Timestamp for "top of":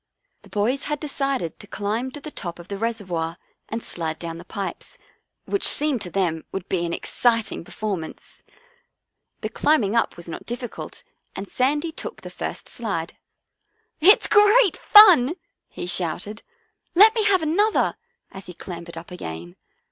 2.31-2.69